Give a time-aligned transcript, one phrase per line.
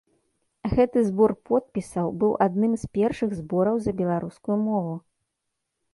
[0.71, 4.95] Гэты збор подпісаў быў адным з першых збораў за беларускую мову.